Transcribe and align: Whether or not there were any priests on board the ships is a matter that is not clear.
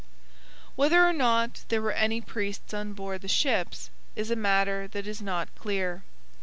Whether 0.75 1.05
or 1.07 1.13
not 1.13 1.63
there 1.67 1.79
were 1.79 1.91
any 1.91 2.21
priests 2.21 2.73
on 2.73 2.93
board 2.93 3.21
the 3.21 3.27
ships 3.27 3.91
is 4.15 4.31
a 4.31 4.35
matter 4.35 4.87
that 4.87 5.05
is 5.05 5.21
not 5.21 5.53
clear. 5.53 6.01